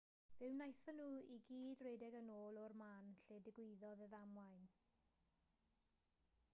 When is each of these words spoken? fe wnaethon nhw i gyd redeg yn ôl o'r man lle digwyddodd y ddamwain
fe 0.35 0.45
wnaethon 0.51 0.95
nhw 1.09 1.19
i 1.35 1.35
gyd 1.49 1.83
redeg 1.87 2.17
yn 2.21 2.31
ôl 2.37 2.57
o'r 2.63 2.75
man 2.79 3.11
lle 3.27 3.39
digwyddodd 3.49 4.01
y 4.07 4.07
ddamwain 4.15 4.65